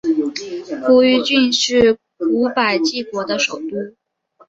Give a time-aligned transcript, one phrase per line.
[0.87, 3.95] 扶余郡是古百济国的首都。